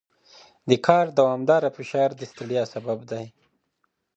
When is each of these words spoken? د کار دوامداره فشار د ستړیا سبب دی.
د 0.69 0.71
کار 0.87 1.05
دوامداره 1.19 1.69
فشار 1.77 2.09
د 2.19 2.21
ستړیا 2.31 2.63
سبب 2.73 2.99
دی. 3.11 3.25